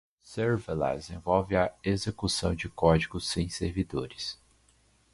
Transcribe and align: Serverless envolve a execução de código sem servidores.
Serverless 0.25 1.13
envolve 1.13 1.51
a 1.55 1.71
execução 1.83 2.55
de 2.55 2.67
código 2.67 3.19
sem 3.21 3.47
servidores. 3.49 4.35